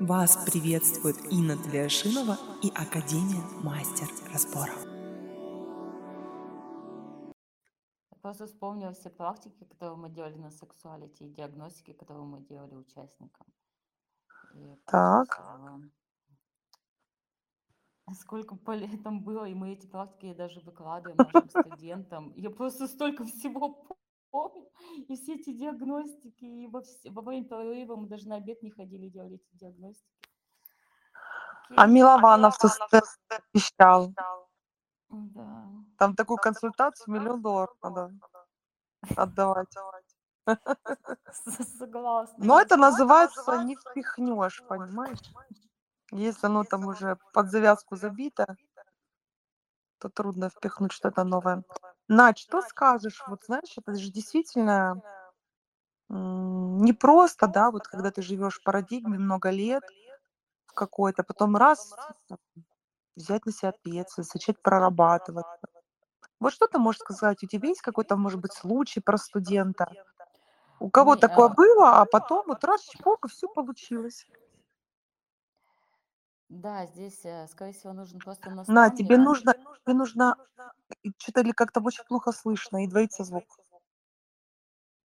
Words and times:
Вас 0.00 0.36
приветствует 0.44 1.16
Инна 1.30 1.56
Тлешинова 1.56 2.36
и 2.64 2.68
Академия 2.70 3.42
Мастер 3.62 4.08
Разборов. 4.32 4.84
Я 8.10 8.16
просто 8.20 8.46
вспомнила 8.46 8.92
все 8.92 9.08
практики, 9.08 9.62
которые 9.64 9.96
мы 9.96 10.10
делали 10.10 10.34
на 10.34 10.50
сексуалити, 10.50 11.22
и 11.24 11.28
диагностики, 11.28 11.92
которые 11.92 12.26
мы 12.26 12.40
делали 12.40 12.74
участникам. 12.74 13.46
И 14.54 14.76
Так. 14.86 15.40
сколько 18.14 18.56
полей 18.56 18.98
там 18.98 19.22
было, 19.22 19.48
и 19.48 19.54
мы 19.54 19.72
эти 19.74 19.86
практики 19.86 20.34
даже 20.34 20.60
выкладываем 20.60 21.16
нашим 21.18 21.48
студентам. 21.48 22.32
Я 22.36 22.50
просто 22.50 22.88
столько 22.88 23.24
всего 23.24 23.93
помню, 24.34 24.68
и 25.08 25.14
все 25.14 25.34
эти 25.34 25.52
диагностики, 25.52 26.44
и 26.44 26.66
во, 26.66 26.80
вс- 26.80 27.10
во 27.10 27.22
время 27.22 27.46
перерыва 27.46 27.94
мы 27.96 28.08
даже 28.08 28.28
на 28.28 28.36
обед 28.36 28.62
не 28.62 28.70
ходили, 28.70 29.08
делали 29.08 29.36
эти 29.36 29.48
диагностики. 29.52 30.08
А 31.76 31.84
Окей. 31.84 31.94
Милованов 31.94 32.56
со 32.56 32.68
обещал. 33.28 34.12
Да. 35.08 35.66
Там 35.98 36.16
такую 36.16 36.38
консультацию 36.38 37.14
миллион 37.14 37.42
долларов 37.42 37.76
надо 37.82 38.10
отдавать. 39.16 39.68
Согласна. 41.78 42.44
Но 42.44 42.60
это 42.60 42.76
называется 42.76 43.62
не 43.62 43.76
впихнешь, 43.76 44.62
понимаешь? 44.68 45.32
Если 46.10 46.46
оно 46.46 46.64
там 46.64 46.86
уже 46.86 47.16
под 47.32 47.50
завязку 47.50 47.96
забито, 47.96 48.56
то 49.98 50.08
трудно 50.08 50.48
впихнуть 50.48 50.92
что-то 50.92 51.24
новое. 51.24 51.62
Надь, 52.08 52.38
что 52.38 52.62
скажешь? 52.62 53.22
Вот 53.26 53.44
знаешь, 53.44 53.74
это 53.76 53.94
же 53.94 54.10
действительно 54.10 55.02
м, 56.10 56.82
не 56.82 56.92
просто, 56.92 57.46
да, 57.46 57.70
вот 57.70 57.86
когда 57.86 58.10
ты 58.10 58.22
живешь 58.22 58.58
в 58.60 58.62
парадигме 58.62 59.18
много 59.18 59.50
лет 59.50 59.84
в 60.66 60.74
какой-то, 60.74 61.24
потом 61.24 61.56
раз 61.56 61.96
там, 62.28 62.38
взять 63.16 63.46
на 63.46 63.52
себя 63.52 63.70
ответственность, 63.70 64.34
начать 64.34 64.62
прорабатывать. 64.62 65.46
Вот 66.40 66.52
что 66.52 66.68
ты 66.68 66.78
можешь 66.78 67.00
сказать? 67.00 67.42
У 67.44 67.46
тебя 67.48 67.68
есть 67.70 67.82
какой-то, 67.82 68.16
может 68.16 68.40
быть, 68.40 68.52
случай 68.54 69.00
про 69.00 69.18
студента? 69.18 69.96
У 70.80 70.90
кого 70.90 71.16
Не, 71.16 71.20
такое 71.20 71.48
а, 71.48 71.54
было, 71.56 72.00
а 72.00 72.06
потом 72.06 72.44
вот 72.48 72.64
раз 72.64 72.82
чпок, 72.82 73.26
и 73.26 73.28
все 73.28 73.48
получилось. 73.48 74.26
Да, 76.54 76.86
здесь, 76.86 77.24
э, 77.24 77.46
скорее 77.48 77.72
всего, 77.72 77.92
нужен 77.92 78.20
просто 78.20 78.48
На, 78.50 78.90
тебе 78.90 79.16
наставник. 79.16 79.24
нужно, 79.26 79.54
тебе 79.54 79.94
нужно, 79.94 80.36
что-то 81.18 81.40
или 81.40 81.52
как-то 81.52 81.80
очень 81.80 82.04
плохо 82.04 82.32
слышно, 82.32 82.84
и 82.84 82.88
двоится 82.88 83.24
звук. 83.24 83.44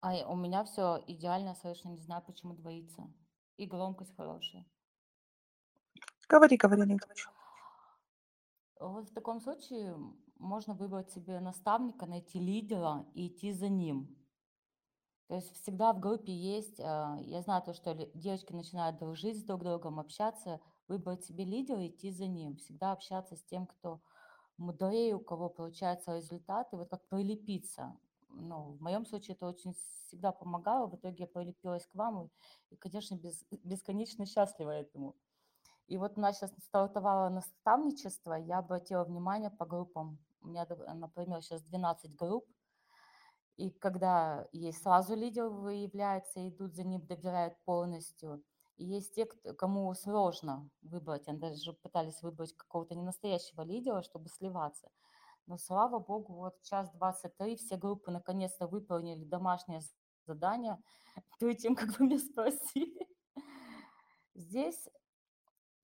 А 0.01 0.13
у 0.27 0.35
меня 0.35 0.63
все 0.63 1.03
идеально 1.07 1.55
слышно, 1.55 1.89
не 1.89 1.99
знаю, 1.99 2.23
почему 2.25 2.53
двоится. 2.53 3.07
И 3.57 3.65
громкость 3.65 4.15
хорошая. 4.15 4.65
Говори, 6.29 6.57
говори, 6.57 6.81
не 6.83 6.95
отвечу. 6.95 7.29
Вот 8.79 9.09
в 9.09 9.13
таком 9.13 9.41
случае 9.41 9.95
можно 10.39 10.73
выбрать 10.73 11.11
себе 11.11 11.39
наставника, 11.39 12.05
найти 12.05 12.39
лидера 12.39 13.05
и 13.13 13.27
идти 13.27 13.51
за 13.51 13.69
ним. 13.69 14.15
То 15.27 15.35
есть 15.35 15.55
всегда 15.61 15.93
в 15.93 15.99
группе 15.99 16.33
есть, 16.33 16.79
а, 16.79 17.17
я 17.21 17.41
знаю 17.41 17.61
то, 17.63 17.73
что 17.73 17.93
девочки 18.13 18.51
начинают 18.51 18.97
дружить 18.97 19.39
с 19.39 19.43
друг 19.43 19.63
другом, 19.63 19.99
общаться, 19.99 20.59
выбрать 20.91 21.23
себе 21.23 21.45
лидера 21.45 21.81
и 21.81 21.87
идти 21.87 22.11
за 22.11 22.27
ним. 22.27 22.57
Всегда 22.57 22.91
общаться 22.91 23.37
с 23.37 23.43
тем, 23.43 23.65
кто 23.65 24.01
мудрее, 24.57 25.15
у 25.15 25.21
кого 25.21 25.49
получаются 25.49 26.17
результаты, 26.17 26.75
вот 26.75 26.89
как 26.89 27.07
прилепиться. 27.07 27.97
Ну, 28.29 28.73
в 28.73 28.81
моем 28.81 29.05
случае 29.05 29.35
это 29.35 29.47
очень 29.47 29.73
всегда 29.73 30.33
помогало. 30.33 30.87
В 30.87 30.95
итоге 30.95 31.15
я 31.19 31.27
прилепилась 31.27 31.87
к 31.87 31.95
вам 31.95 32.29
и, 32.69 32.75
конечно, 32.75 33.15
без- 33.15 33.45
бесконечно 33.63 34.25
счастлива 34.25 34.71
этому. 34.71 35.15
И 35.87 35.97
вот 35.97 36.17
у 36.17 36.21
нас 36.21 36.37
сейчас 36.37 36.51
стартовало 36.67 37.29
наставничество, 37.29 38.33
я 38.33 38.59
обратила 38.59 39.05
внимание 39.05 39.49
по 39.49 39.65
группам. 39.65 40.19
У 40.41 40.47
меня, 40.47 40.67
например, 40.93 41.41
сейчас 41.41 41.61
12 41.63 42.15
групп, 42.15 42.45
и 43.55 43.69
когда 43.69 44.47
есть 44.51 44.81
сразу 44.81 45.15
лидер 45.15 45.47
выявляется, 45.47 46.47
идут 46.49 46.75
за 46.75 46.83
ним, 46.83 47.05
добирают 47.05 47.55
полностью. 47.63 48.43
Есть 48.77 49.15
те, 49.15 49.25
кому 49.25 49.93
сложно 49.93 50.69
выбрать. 50.81 51.27
Они 51.27 51.37
даже 51.37 51.73
пытались 51.73 52.21
выбрать 52.21 52.55
какого-то 52.55 52.95
ненастоящего 52.95 53.61
лидера, 53.61 54.01
чтобы 54.01 54.29
сливаться. 54.29 54.91
Но 55.47 55.57
слава 55.57 55.99
богу, 55.99 56.33
вот 56.33 56.61
час 56.63 56.91
23 56.93 57.55
все 57.57 57.77
группы 57.77 58.11
наконец-то 58.11 58.67
выполнили 58.67 59.23
домашнее 59.23 59.81
задание 60.25 60.81
перед 61.39 61.57
тем, 61.57 61.75
как 61.75 61.99
вы 61.99 62.05
меня 62.05 62.19
спросили. 62.19 63.07
Здесь, 64.33 64.87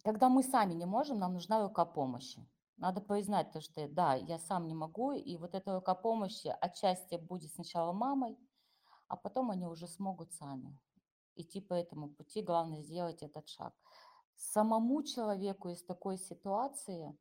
когда 0.04 0.30
мы 0.30 0.44
сами 0.44 0.74
не 0.74 0.86
можем, 0.86 1.19
нам 1.19 1.34
нужна 1.34 1.62
рука 1.62 1.86
помощи. 1.86 2.48
Надо 2.78 3.02
признать 3.02 3.52
то, 3.52 3.59
что 3.59 3.88
да, 3.88 4.16
я 4.16 4.38
сам 4.38 4.68
не 4.68 4.75
могу, 4.75 5.12
и 5.12 5.36
вот 5.38 5.56
эта 5.56 5.74
рука 5.74 5.96
помощи 5.96 6.56
отчасти 6.62 7.16
будет 7.16 7.52
сначала 7.52 7.92
мамой, 7.92 8.38
а 9.08 9.18
потом 9.18 9.52
они 9.52 9.66
уже 9.66 9.88
смогут 9.88 10.31
сами 10.34 10.78
идти 11.38 11.62
по 11.62 11.74
этому 11.74 12.09
пути. 12.09 12.42
Главное 12.42 12.81
сделать 12.84 13.24
этот 13.24 13.48
шаг. 13.50 13.74
Самому 14.36 15.03
человеку 15.03 15.70
из 15.70 15.84
такой 15.84 16.18
ситуации 16.18 17.18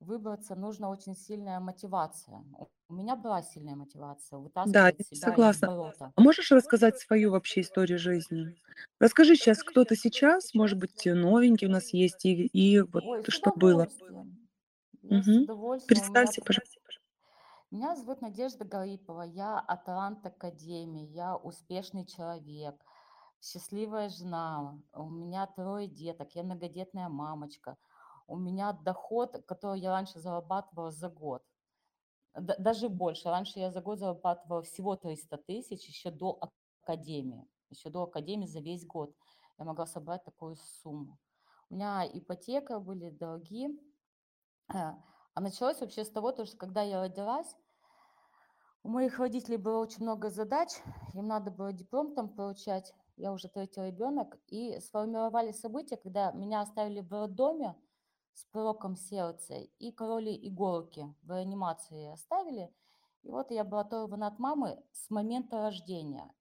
выбраться 0.00 0.54
нужна 0.54 0.90
очень 0.90 1.14
сильная 1.16 1.58
мотивация. 1.58 2.44
У 2.88 2.94
меня 2.94 3.16
была 3.16 3.40
сильная 3.42 3.74
мотивация 3.76 4.38
Да, 4.64 4.92
вытаскивать 4.92 5.02
себя 5.02 5.38
из 5.38 5.56
согласна. 5.56 5.70
болота. 5.70 6.12
А 6.14 6.20
можешь 6.20 6.50
рассказать 6.52 6.98
свою 6.98 7.30
вообще 7.30 7.62
историю 7.62 7.98
жизни? 7.98 8.56
Расскажи 9.00 9.34
сейчас, 9.36 9.62
кто 9.62 9.84
ты 9.84 9.96
сейчас, 9.96 10.54
может 10.54 10.78
быть, 10.78 11.04
новенький 11.06 11.66
у 11.66 11.70
нас 11.70 11.92
есть, 11.92 12.24
и, 12.24 12.46
и 12.46 12.80
вот 12.80 13.04
Ой, 13.04 13.22
что 13.28 13.52
было. 13.54 13.88
удовольствием. 13.90 14.48
Я 15.02 15.22
с 15.22 15.36
Мгм. 15.36 15.38
удовольствием. 15.38 16.12
У 16.12 16.14
меня 16.14 16.32
Представься, 16.32 16.40
т- 16.40 16.44
пожалуйста. 16.44 16.80
Меня 17.70 17.96
зовут 17.96 18.20
Надежда 18.20 18.64
Гарипова, 18.64 19.22
я 19.22 19.58
Аталант 19.58 20.24
Академии, 20.26 21.06
я 21.06 21.36
успешный 21.36 22.06
человек, 22.06 22.84
счастливая 23.42 24.08
жена, 24.08 24.78
у 24.92 25.10
меня 25.10 25.46
трое 25.46 25.88
деток, 25.88 26.34
я 26.34 26.42
многодетная 26.42 27.08
мамочка, 27.08 27.76
у 28.26 28.36
меня 28.36 28.72
доход, 28.72 29.44
который 29.46 29.80
я 29.80 29.90
раньше 29.90 30.20
зарабатывала 30.20 30.90
за 30.90 31.08
год, 31.08 31.42
даже 32.34 32.88
больше. 32.88 33.28
Раньше 33.28 33.58
я 33.58 33.70
за 33.70 33.82
год 33.82 33.98
зарабатывала 33.98 34.62
всего 34.62 34.96
300 34.96 35.36
тысяч 35.38 35.86
еще 35.86 36.10
до 36.10 36.38
Академии, 36.82 37.46
еще 37.68 37.90
до 37.90 38.04
Академии 38.04 38.46
за 38.46 38.60
весь 38.60 38.86
год 38.86 39.14
я 39.58 39.64
могла 39.64 39.86
собрать 39.86 40.24
такую 40.24 40.56
сумму. 40.56 41.18
У 41.68 41.74
меня 41.74 42.06
ипотека, 42.06 42.80
были 42.80 43.10
долги, 43.10 43.68
а 44.68 44.98
а 45.34 45.40
началось 45.40 45.80
вообще 45.80 46.04
с 46.04 46.10
того, 46.10 46.32
то, 46.32 46.44
что 46.44 46.58
когда 46.58 46.82
я 46.82 47.00
родилась, 47.00 47.56
у 48.82 48.88
моих 48.88 49.18
родителей 49.18 49.56
было 49.56 49.78
очень 49.78 50.02
много 50.02 50.28
задач, 50.28 50.68
им 51.14 51.26
надо 51.26 51.50
было 51.50 51.72
диплом 51.72 52.14
там 52.14 52.28
получать, 52.28 52.92
я 53.22 53.32
уже 53.32 53.48
третий 53.48 53.80
ребенок, 53.80 54.36
и 54.48 54.80
сформировали 54.80 55.52
события, 55.52 55.96
когда 55.96 56.32
меня 56.32 56.60
оставили 56.60 57.00
в 57.00 57.12
роддоме 57.12 57.76
с 58.32 58.44
пороком 58.46 58.96
сердца, 58.96 59.54
и 59.54 59.92
короли 59.92 60.36
иголки 60.48 61.14
в 61.22 61.30
реанимации 61.30 62.12
оставили, 62.12 62.74
и 63.22 63.30
вот 63.30 63.52
я 63.52 63.62
была 63.62 63.82
оторвана 63.82 64.26
от 64.26 64.40
мамы 64.40 64.82
с 64.90 65.08
момента 65.08 65.58
рождения. 65.58 66.34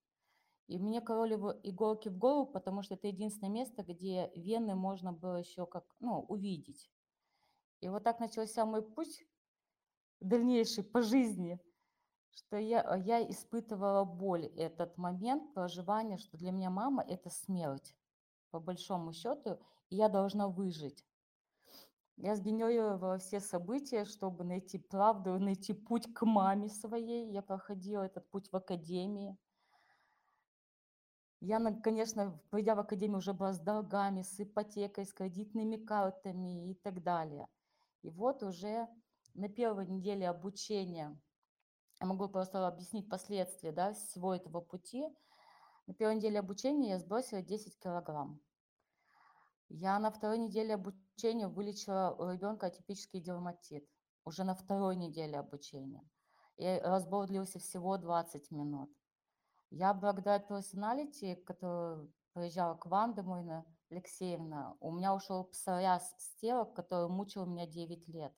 И 0.66 0.80
мне 0.80 1.02
короли 1.02 1.36
иголки 1.62 2.10
в 2.10 2.18
голову, 2.18 2.48
потому 2.48 2.82
что 2.82 2.96
это 2.96 3.08
единственное 3.08 3.52
место, 3.52 3.84
где 3.84 4.32
вены 4.36 4.74
можно 4.74 5.14
было 5.14 5.36
еще 5.36 5.68
как, 5.68 5.86
ну, 6.00 6.22
увидеть. 6.22 6.90
И 7.82 7.90
вот 7.90 8.04
так 8.04 8.20
начался 8.20 8.66
мой 8.66 8.82
путь 8.82 9.24
дальнейший 10.20 10.84
по 10.84 11.04
жизни, 11.04 11.60
что 12.34 12.58
я, 12.58 12.82
а, 12.82 12.98
я 12.98 13.22
испытывала 13.30 14.04
боль 14.04 14.46
этот 14.46 14.98
момент 14.98 15.54
проживания, 15.54 16.18
что 16.18 16.38
для 16.38 16.52
меня 16.52 16.70
мама– 16.70 17.04
это 17.04 17.30
смерть, 17.30 17.96
по 18.52 18.60
большому 18.60 19.14
счету, 19.14 19.60
и 19.90 19.96
я 19.96 20.10
должна 20.10 20.48
выжить. 20.48 21.06
Я 22.18 22.36
сгенерировала 22.36 23.18
все 23.18 23.40
события, 23.40 24.06
чтобы 24.06 24.44
найти 24.44 24.78
правду, 24.78 25.40
найти 25.40 25.74
путь 25.74 26.14
к 26.14 26.24
маме 26.24 26.70
своей. 26.70 27.32
Я 27.32 27.42
проходила 27.42 28.04
этот 28.04 28.30
путь 28.30 28.52
в 28.52 28.56
академии. 28.56 29.36
Я, 31.40 31.60
конечно, 31.82 32.40
придя 32.52 32.76
в 32.76 32.80
академию, 32.80 33.18
уже 33.18 33.34
была 33.34 33.54
с 33.54 33.60
долгами, 33.60 34.22
с 34.22 34.40
ипотекой, 34.40 35.08
с 35.08 35.14
кредитными 35.14 35.78
картами 35.78 36.70
и 36.70 36.76
так 36.76 37.02
далее. 37.02 37.48
И 38.04 38.12
вот 38.12 38.44
уже 38.44 38.88
на 39.34 39.50
первой 39.50 39.88
неделе 39.88 40.30
обучения, 40.30 41.20
я 42.02 42.08
могу 42.08 42.28
просто 42.28 42.68
объяснить 42.68 43.08
последствия 43.08 43.72
да, 43.72 43.94
всего 43.94 44.34
этого 44.34 44.60
пути. 44.60 45.08
На 45.86 45.94
первой 45.94 46.16
неделе 46.16 46.40
обучения 46.40 46.90
я 46.90 47.00
сбросила 47.00 47.44
10 47.44 47.78
килограмм. 47.78 48.42
Я 49.70 50.00
на 50.00 50.10
второй 50.10 50.40
неделе 50.40 50.74
обучения 50.74 51.48
вылечила 51.48 52.16
у 52.18 52.32
ребенка 52.32 52.68
атипический 52.68 53.22
дерматит. 53.22 53.88
Уже 54.26 54.44
на 54.44 54.56
второй 54.56 54.96
неделе 54.96 55.38
обучения. 55.38 56.04
И 56.58 56.82
разбор 56.84 57.28
длился 57.28 57.60
всего 57.60 57.98
20 57.98 58.50
минут. 58.50 58.92
Я 59.70 59.94
благодаря 59.94 60.40
персоналити, 60.40 61.36
который 61.36 62.12
приезжал 62.34 62.80
к 62.80 62.88
вам 62.88 63.14
домой 63.14 63.44
на 63.44 63.64
Алексеевна, 63.92 64.76
у 64.80 64.92
меня 64.92 65.14
ушел 65.14 65.44
псориаз 65.44 66.16
с 66.18 66.36
тела, 66.42 66.66
который 66.66 67.10
мучил 67.10 67.46
меня 67.46 67.68
9 67.68 68.08
лет. 68.08 68.34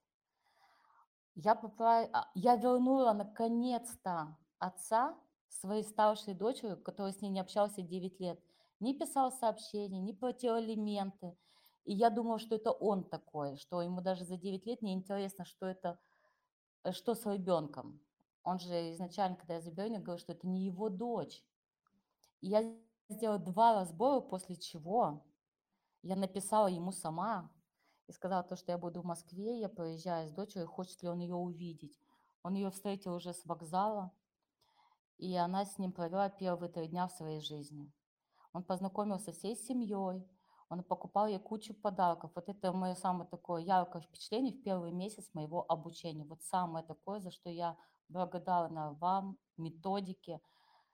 Я, 1.35 1.53
попра- 1.55 2.09
а, 2.13 2.29
я 2.35 2.55
вернула 2.55 3.13
наконец-то 3.13 4.37
отца 4.59 5.17
своей 5.49 5.83
старшей 5.83 6.33
дочери, 6.33 6.75
которая 6.75 7.11
с 7.11 7.21
ней 7.21 7.29
не 7.29 7.39
общался 7.39 7.81
9 7.81 8.19
лет. 8.19 8.39
Не 8.79 8.93
писал 8.93 9.31
сообщений, 9.31 9.99
не 9.99 10.13
платил 10.13 10.55
алименты. 10.55 11.35
И 11.85 11.93
я 11.93 12.09
думала, 12.09 12.39
что 12.39 12.55
это 12.55 12.71
он 12.71 13.03
такой, 13.03 13.57
что 13.57 13.81
ему 13.81 14.01
даже 14.01 14.25
за 14.25 14.37
9 14.37 14.65
лет 14.65 14.81
не 14.81 14.93
интересно, 14.93 15.45
что 15.45 15.65
это, 15.65 15.99
э, 16.83 16.91
что 16.91 17.15
с 17.15 17.25
ребенком. 17.25 17.99
Он 18.43 18.59
же 18.59 18.93
изначально, 18.93 19.37
когда 19.37 19.55
я 19.55 19.61
забеременела, 19.61 20.01
говорил, 20.01 20.19
что 20.21 20.33
это 20.33 20.47
не 20.47 20.65
его 20.65 20.89
дочь. 20.89 21.43
И 22.41 22.47
я 22.49 22.63
сделала 23.09 23.39
два 23.39 23.73
разбора, 23.73 24.19
после 24.21 24.55
чего 24.55 25.23
я 26.03 26.15
написала 26.15 26.67
ему 26.67 26.91
сама 26.91 27.49
и 28.07 28.11
сказала 28.11 28.43
то, 28.43 28.55
что 28.55 28.71
я 28.71 28.77
буду 28.77 29.01
в 29.01 29.05
Москве, 29.05 29.59
я 29.59 29.69
поезжаю 29.69 30.27
с 30.27 30.31
дочерью, 30.31 30.67
хочет 30.67 31.01
ли 31.03 31.09
он 31.09 31.19
ее 31.19 31.35
увидеть. 31.35 31.99
Он 32.43 32.55
ее 32.55 32.69
встретил 32.71 33.13
уже 33.13 33.33
с 33.33 33.45
вокзала, 33.45 34.11
и 35.17 35.35
она 35.35 35.65
с 35.65 35.77
ним 35.77 35.91
провела 35.91 36.29
первые 36.29 36.69
три 36.71 36.87
дня 36.87 37.07
в 37.07 37.13
своей 37.13 37.39
жизни. 37.39 37.91
Он 38.51 38.63
познакомился 38.63 39.31
всей 39.31 39.55
семьей, 39.55 40.27
он 40.69 40.83
покупал 40.83 41.27
ей 41.27 41.39
кучу 41.39 41.73
подарков. 41.73 42.31
Вот 42.35 42.49
это 42.49 42.73
мое 42.73 42.95
самое 42.95 43.29
такое 43.29 43.61
яркое 43.61 44.01
впечатление 44.01 44.53
в 44.53 44.63
первый 44.63 44.91
месяц 44.91 45.29
моего 45.33 45.65
обучения. 45.69 46.25
Вот 46.25 46.41
самое 46.41 46.85
такое, 46.85 47.19
за 47.19 47.31
что 47.31 47.49
я 47.49 47.77
благодарна 48.09 48.93
вам, 48.93 49.37
методике, 49.57 50.41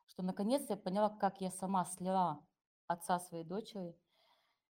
что 0.05 0.21
наконец-то 0.21 0.73
я 0.73 0.77
поняла, 0.77 1.09
как 1.09 1.41
я 1.41 1.49
сама 1.51 1.85
слила 1.85 2.39
отца 2.87 3.19
своей 3.19 3.43
дочери. 3.43 3.95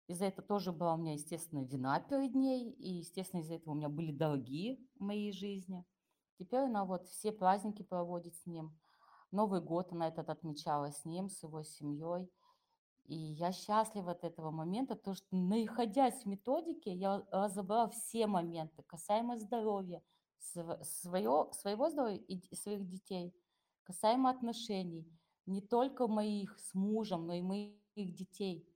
Из-за 0.07 0.25
этого 0.25 0.47
тоже 0.47 0.71
была 0.71 0.93
у 0.93 0.97
меня, 0.97 1.13
естественно, 1.13 1.65
вина 1.65 1.99
перед 1.99 2.33
ней, 2.33 2.71
и, 2.71 2.93
естественно, 2.99 3.41
из-за 3.41 3.55
этого 3.55 3.73
у 3.73 3.75
меня 3.75 3.89
были 3.89 4.11
долги 4.11 4.79
в 4.95 5.03
моей 5.03 5.33
жизни. 5.33 5.83
Теперь 6.39 6.61
она 6.61 6.85
вот 6.85 7.07
все 7.07 7.31
праздники 7.31 7.83
проводит 7.83 8.35
с 8.35 8.45
ним. 8.45 8.77
Новый 9.31 9.61
год 9.61 9.91
она 9.91 10.07
этот 10.07 10.29
отмечала 10.29 10.91
с 10.91 11.03
ним, 11.03 11.29
с 11.29 11.43
его 11.43 11.61
семьей. 11.63 12.29
И 13.05 13.15
я 13.15 13.51
счастлива 13.51 14.11
от 14.11 14.23
этого 14.23 14.51
момента, 14.51 14.95
то 14.95 15.13
что 15.13 15.27
находясь 15.31 16.23
в 16.23 16.25
методике, 16.25 16.93
я 16.93 17.25
разобрала 17.31 17.89
все 17.89 18.27
моменты 18.27 18.83
касаемо 18.83 19.37
здоровья, 19.37 20.01
св- 20.39 20.83
своего, 20.83 21.51
здоровья 21.89 22.17
и 22.17 22.55
своих 22.55 22.87
детей, 22.87 23.33
касаемо 23.83 24.29
отношений, 24.29 25.07
не 25.45 25.61
только 25.61 26.07
моих 26.07 26.59
с 26.59 26.73
мужем, 26.73 27.27
но 27.27 27.33
и 27.33 27.41
моих 27.41 27.75
детей. 27.95 28.67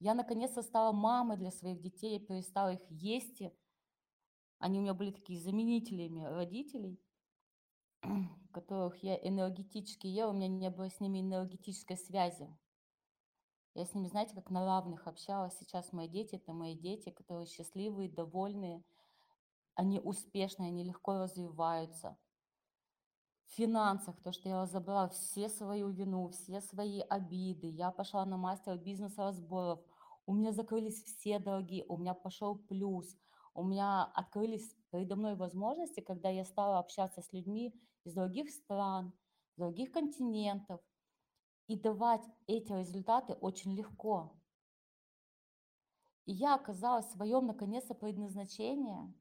Я 0.00 0.14
наконец-то 0.14 0.62
стала 0.62 0.92
мамой 0.92 1.36
для 1.36 1.50
своих 1.50 1.82
детей, 1.82 2.14
я 2.14 2.20
перестала 2.20 2.72
их 2.72 2.80
есть. 2.90 3.42
Они 4.58 4.78
у 4.78 4.82
меня 4.82 4.94
были 4.94 5.10
такие 5.10 5.38
заменителями 5.38 6.24
родителей, 6.24 6.98
которых 8.52 9.02
я 9.02 9.16
энергетически 9.16 10.06
ела, 10.06 10.30
у 10.30 10.34
меня 10.34 10.48
не 10.48 10.70
было 10.70 10.88
с 10.88 11.00
ними 11.00 11.20
энергетической 11.20 11.98
связи. 11.98 12.48
Я 13.74 13.84
с 13.84 13.94
ними, 13.94 14.08
знаете, 14.08 14.34
как 14.34 14.50
на 14.50 14.64
равных 14.64 15.06
общалась. 15.06 15.56
Сейчас 15.58 15.92
мои 15.92 16.08
дети– 16.08 16.36
это 16.36 16.54
мои 16.54 16.74
дети, 16.74 17.10
которые 17.10 17.46
счастливые, 17.46 18.10
довольные, 18.10 18.82
они 19.74 20.00
успешные, 20.00 20.68
они 20.68 20.82
легко 20.82 21.18
развиваются. 21.18 22.16
Финансах, 23.54 24.20
то, 24.22 24.32
что 24.32 24.48
я 24.48 24.62
разобрала 24.62 25.08
все 25.08 25.48
свою 25.48 25.88
вину, 25.88 26.28
все 26.28 26.60
свои 26.60 27.00
обиды, 27.00 27.66
я 27.66 27.90
пошла 27.90 28.24
на 28.24 28.36
мастер 28.36 28.78
бизнес-разборов, 28.78 29.80
у 30.26 30.34
меня 30.34 30.52
закрылись 30.52 31.02
все 31.02 31.40
долги, 31.40 31.84
у 31.88 31.96
меня 31.96 32.14
пошел 32.14 32.56
плюс, 32.56 33.16
у 33.54 33.64
меня 33.64 34.04
открылись 34.04 34.76
передо 34.90 35.16
мной 35.16 35.34
возможности, 35.34 36.00
когда 36.00 36.28
я 36.28 36.44
стала 36.44 36.78
общаться 36.78 37.22
с 37.22 37.32
людьми 37.32 37.74
из 38.04 38.14
других 38.14 38.50
стран, 38.50 39.12
других 39.56 39.90
континентов, 39.90 40.80
и 41.66 41.78
давать 41.78 42.24
эти 42.46 42.72
результаты 42.72 43.34
очень 43.34 43.74
легко. 43.74 44.32
И 46.26 46.32
я 46.32 46.54
оказалась 46.54 47.06
в 47.06 47.12
своем, 47.12 47.46
наконец-то, 47.46 47.94
предназначении, 47.94 49.12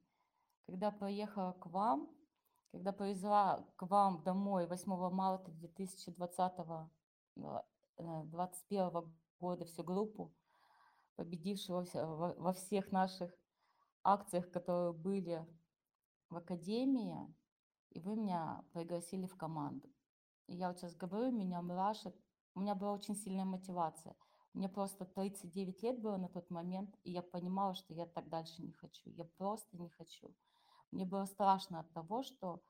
когда 0.68 0.92
поехала 0.92 1.54
к 1.54 1.66
вам, 1.66 2.10
когда 2.72 2.92
привезла 2.92 3.66
к 3.76 3.88
вам 3.88 4.24
домой 4.24 4.68
8 4.68 5.10
марта 5.10 5.52
2020 5.52 6.54
2021 7.36 9.14
года 9.40 9.66
всю 9.66 9.84
группу, 9.84 10.34
победившую 11.16 11.86
во, 12.38 12.54
всех 12.54 12.92
наших 12.92 13.32
акциях, 14.04 14.50
которые 14.52 14.94
были 14.94 15.46
в 16.30 16.38
академии, 16.38 17.34
и 17.92 18.00
вы 18.00 18.16
меня 18.16 18.64
пригласили 18.74 19.26
в 19.26 19.36
команду. 19.36 19.90
И 20.48 20.56
я 20.56 20.70
вот 20.70 20.80
сейчас 20.80 20.96
говорю, 20.96 21.32
меня 21.32 21.62
мурашит. 21.62 22.16
У 22.56 22.62
меня 22.62 22.76
была 22.76 22.94
очень 22.94 23.16
сильная 23.16 23.46
мотивация. 23.46 24.16
Мне 24.54 24.68
просто 24.68 25.06
39 25.06 25.84
лет 25.84 26.02
было 26.02 26.18
на 26.18 26.30
тот 26.30 26.50
момент, 26.50 26.96
и 27.04 27.12
я 27.12 27.22
понимала, 27.22 27.74
что 27.76 27.94
я 27.94 28.06
так 28.06 28.30
дальше 28.30 28.62
не 28.62 28.72
хочу. 28.72 29.10
Я 29.10 29.26
просто 29.26 29.78
не 29.78 29.90
хочу. 29.90 30.34
Мне 30.92 31.06
было 31.06 31.26
страшно 31.26 31.80
от 31.80 31.94
того, 31.94 32.24
что 32.24 32.64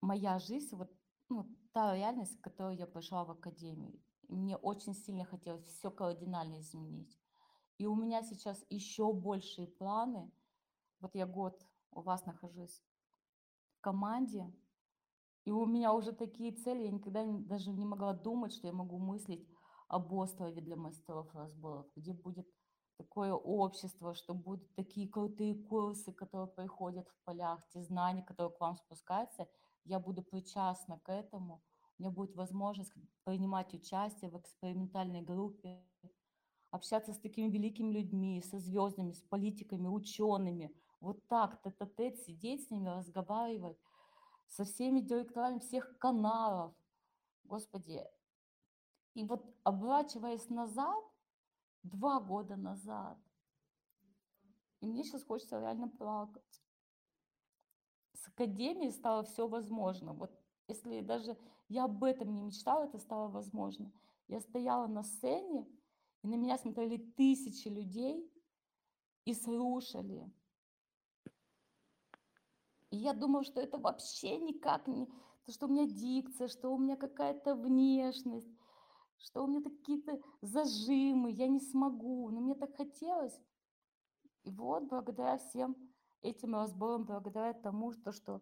моя 0.00 0.38
жизнь, 0.38 0.74
вот 0.76 0.90
ну, 1.28 1.46
та 1.72 1.94
реальность, 1.94 2.38
в 2.38 2.40
которой 2.40 2.76
я 2.76 2.86
пошла 2.86 3.24
в 3.24 3.30
академию, 3.30 4.00
мне 4.28 4.56
очень 4.56 4.94
сильно 4.94 5.24
хотелось 5.24 5.64
все 5.64 5.90
кардинально 5.90 6.60
изменить. 6.60 7.18
И 7.78 7.86
у 7.86 7.94
меня 7.94 8.22
сейчас 8.22 8.64
еще 8.68 9.12
большие 9.12 9.66
планы. 9.66 10.30
Вот 11.00 11.14
я 11.14 11.26
год 11.26 11.66
у 11.92 12.02
вас 12.02 12.26
нахожусь 12.26 12.82
в 13.78 13.80
команде, 13.80 14.52
и 15.44 15.50
у 15.50 15.64
меня 15.66 15.94
уже 15.94 16.12
такие 16.12 16.52
цели, 16.52 16.82
я 16.82 16.90
никогда 16.90 17.24
даже 17.24 17.70
не 17.70 17.86
могла 17.86 18.12
думать, 18.12 18.52
что 18.52 18.66
я 18.66 18.72
могу 18.72 18.98
мыслить 18.98 19.48
об 19.88 20.12
острове 20.12 20.60
для 20.60 20.76
мастеров 20.76 21.34
разборов, 21.34 21.86
где 21.96 22.12
будет 22.12 22.46
такое 23.02 23.32
общество, 23.32 24.14
что 24.14 24.34
будут 24.34 24.74
такие 24.74 25.08
крутые 25.08 25.54
курсы, 25.54 26.12
которые 26.12 26.48
приходят 26.48 27.08
в 27.08 27.24
полях, 27.24 27.66
те 27.72 27.82
знания, 27.82 28.22
которые 28.22 28.52
к 28.52 28.60
вам 28.60 28.76
спускаются, 28.76 29.48
я 29.84 29.98
буду 29.98 30.22
причастна 30.22 30.98
к 30.98 31.08
этому, 31.08 31.62
у 31.98 32.02
меня 32.02 32.10
будет 32.10 32.36
возможность 32.36 32.92
принимать 33.24 33.72
участие 33.72 34.30
в 34.30 34.38
экспериментальной 34.38 35.22
группе, 35.22 35.82
общаться 36.70 37.14
с 37.14 37.18
такими 37.18 37.50
великими 37.50 37.90
людьми, 37.90 38.42
со 38.42 38.58
звездами, 38.58 39.12
с 39.12 39.22
политиками, 39.22 39.88
учеными, 39.88 40.70
вот 41.00 41.26
так, 41.26 41.62
тет-а-тет, 41.62 42.18
сидеть 42.18 42.66
с 42.66 42.70
ними, 42.70 42.90
разговаривать, 42.90 43.78
со 44.46 44.64
всеми 44.64 45.00
директорами 45.00 45.58
всех 45.58 45.96
каналов. 45.98 46.74
Господи, 47.44 48.04
и 49.14 49.24
вот 49.24 49.42
оборачиваясь 49.64 50.50
назад, 50.50 51.02
два 51.82 52.20
года 52.20 52.56
назад, 52.56 53.18
и 54.80 54.86
мне 54.86 55.04
сейчас 55.04 55.24
хочется 55.24 55.60
реально 55.60 55.88
плакать. 55.88 56.62
С 58.14 58.28
академией 58.28 58.92
стало 58.92 59.24
все 59.24 59.46
возможно. 59.46 60.12
Вот 60.12 60.32
если 60.68 61.00
даже 61.00 61.36
я 61.68 61.84
об 61.84 62.02
этом 62.04 62.32
не 62.32 62.42
мечтала, 62.42 62.84
это 62.84 62.98
стало 62.98 63.28
возможно. 63.28 63.92
Я 64.28 64.40
стояла 64.40 64.86
на 64.86 65.02
сцене, 65.02 65.66
и 66.22 66.28
на 66.28 66.36
меня 66.36 66.58
смотрели 66.58 66.96
тысячи 66.96 67.68
людей 67.68 68.30
и 69.24 69.34
слушали. 69.34 70.30
И 72.90 72.96
я 72.96 73.12
думала, 73.12 73.44
что 73.44 73.60
это 73.60 73.78
вообще 73.78 74.38
никак 74.38 74.86
не... 74.86 75.06
то, 75.44 75.52
Что 75.52 75.66
у 75.66 75.70
меня 75.70 75.86
дикция, 75.86 76.48
что 76.48 76.70
у 76.72 76.78
меня 76.78 76.96
какая-то 76.96 77.54
внешность, 77.54 78.48
что 79.20 79.44
у 79.44 79.46
меня 79.46 79.62
какие-то 79.62 80.18
зажимы, 80.40 81.30
я 81.30 81.48
не 81.48 81.60
смогу. 81.60 82.30
Но 82.30 82.40
мне 82.40 82.54
так 82.54 82.76
хотелось. 82.76 83.38
И 84.44 84.50
вот 84.50 84.84
благодаря 84.84 85.38
всем 85.38 85.76
этим 86.22 86.54
разборам, 86.54 87.04
благодаря 87.04 87.52
тому, 87.52 87.92
что, 87.92 88.12
что 88.12 88.40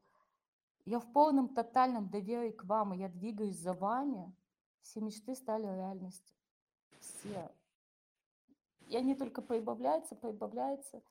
я 0.85 1.01
в 1.01 1.13
полном 1.13 1.49
тотальном 1.49 2.09
доверии 2.09 2.53
к 2.53 2.65
вам, 2.65 2.95
и 2.95 2.99
я 2.99 3.09
двигаюсь 3.09 3.57
за 3.57 3.75
вами, 3.75 4.33
все 4.83 5.01
мечты 5.01 5.35
стали 5.35 5.65
реальностью. 5.65 6.35
Все. 7.01 7.51
И 8.89 8.97
они 8.97 9.15
только 9.15 9.43
прибавляются, 9.43 10.15
прибавляются. 10.15 11.03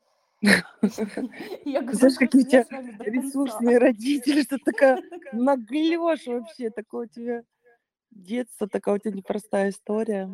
Я 0.42 0.64
говорю, 1.82 1.94
Знаешь, 1.94 2.18
какие 2.18 2.42
у 2.42 2.46
тебя 2.46 2.66
ресурсные 3.00 3.78
родители, 3.78 4.42
что 4.44 4.58
такая 4.66 5.04
наглешь 5.32 6.26
вообще, 6.26 6.70
такое 6.70 7.08
у 7.08 7.10
тебя 7.10 7.44
детство, 8.24 8.68
такая 8.68 8.96
у 8.96 8.98
тебя 8.98 9.12
непростая 9.12 9.70
история. 9.70 10.30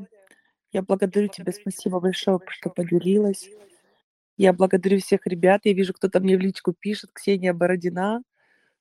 Я 0.71 0.81
благодарю 0.81 1.27
тебя, 1.27 1.51
спасибо 1.51 1.99
большое, 1.99 2.39
что 2.49 2.69
поделилась. 2.69 3.49
Я 4.37 4.53
благодарю 4.53 4.99
всех 4.99 5.27
ребят. 5.27 5.61
Я 5.63 5.73
вижу, 5.73 5.93
кто-то 5.93 6.19
мне 6.19 6.37
в 6.37 6.39
личку 6.39 6.73
пишет, 6.73 7.11
Ксения 7.13 7.53
Бородина 7.53 8.23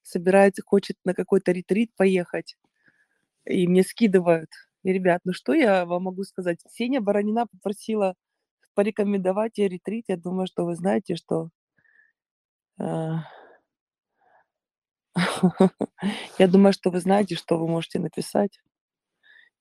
собирается, 0.02 0.62
хочет 0.64 0.96
на 1.04 1.14
какой-то 1.14 1.52
ретрит 1.52 1.90
поехать. 1.96 2.56
И 3.44 3.68
мне 3.68 3.82
скидывают. 3.82 4.50
И, 4.82 4.92
ребят, 4.92 5.20
ну 5.24 5.32
что 5.32 5.52
я 5.52 5.84
вам 5.84 6.04
могу 6.04 6.24
сказать? 6.24 6.58
Ксения 6.66 7.00
Баранина 7.00 7.46
попросила 7.46 8.14
порекомендовать 8.74 9.58
ей 9.58 9.68
ретрит. 9.68 10.06
Я 10.08 10.16
думаю, 10.16 10.46
что 10.46 10.64
вы 10.64 10.74
знаете, 10.74 11.14
что 11.16 11.50
а 12.78 13.24
Я 16.38 16.48
думаю, 16.48 16.72
что 16.72 16.90
вы 16.90 17.00
знаете, 17.00 17.36
что 17.36 17.58
вы 17.58 17.68
можете 17.68 17.98
написать. 17.98 18.60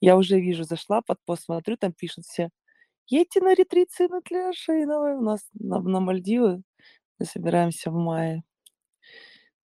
Я 0.01 0.17
уже 0.17 0.39
вижу, 0.41 0.63
зашла 0.65 1.01
под 1.01 1.20
пост, 1.25 1.46
смотрю, 1.46 1.77
там 1.77 1.93
пишут 1.93 2.25
все: 2.25 2.50
"Едьте 3.08 3.41
на 3.41 3.53
ретрит 3.55 3.91
с 3.91 4.01
Инной 4.01 4.22
Тлешиновой". 4.24 5.15
У 5.17 5.22
нас 5.22 5.50
на 5.53 5.79
на 5.81 6.00
Мальдивы. 6.01 6.63
Мы 7.20 7.25
собираемся 7.27 7.91
в 7.91 7.96
мае. 7.96 8.43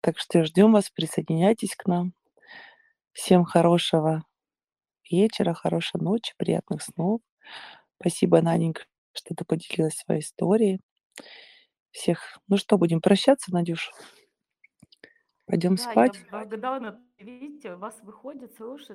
Так 0.00 0.18
что 0.18 0.42
ждем 0.44 0.72
вас, 0.72 0.88
присоединяйтесь 0.90 1.74
к 1.76 1.86
нам. 1.86 2.14
Всем 3.12 3.44
хорошего 3.44 4.24
вечера, 5.10 5.54
хорошей 5.54 6.00
ночи, 6.00 6.34
приятных 6.38 6.82
снов. 6.82 7.20
Спасибо, 8.00 8.42
Наденька, 8.42 8.84
что 9.12 9.34
ты 9.34 9.44
поделилась 9.44 9.96
своей 9.96 10.22
историей. 10.22 10.80
Всех 11.90 12.38
ну 12.46 12.58
что, 12.58 12.78
будем 12.78 13.00
прощаться, 13.00 13.52
Надюш? 13.52 13.90
Пойдем 15.46 15.76
Да, 15.76 15.92
я 15.92 16.12
спать? 16.12 16.22
благодарна. 16.30 17.00
Видите, 17.18 17.74
вас 17.76 18.02
выходит 18.02 18.54
слушать 18.54 18.90